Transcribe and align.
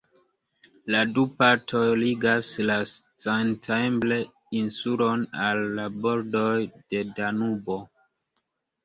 La 0.93 1.01
du 1.17 1.25
partoj 1.41 1.81
ligas 2.03 2.49
la 2.69 2.77
Szentendre-insulon 2.91 5.27
al 5.49 5.61
la 5.81 5.85
bordoj 6.07 6.55
de 6.95 7.03
Danubo. 7.21 7.79